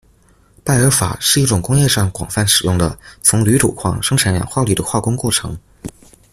[0.63, 5.55] 拜耳法是一种工业上广泛使用的从铝土矿生产氧化铝的化工过程。